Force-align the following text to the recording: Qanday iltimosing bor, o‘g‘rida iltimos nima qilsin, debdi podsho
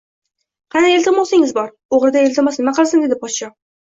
Qanday 0.75 0.93
iltimosing 0.99 1.45
bor, 1.57 1.67
o‘g‘rida 1.97 2.23
iltimos 2.29 2.57
nima 2.63 2.73
qilsin, 2.79 3.05
debdi 3.05 3.19
podsho 3.25 3.51